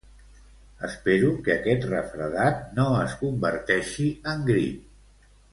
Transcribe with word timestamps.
Espero 0.87 1.27
que 1.47 1.53
aquest 1.55 1.85
refredat 1.91 2.65
no 2.79 2.87
es 3.05 3.15
converteixi 3.23 4.11
en 4.33 4.45
grip 4.53 5.33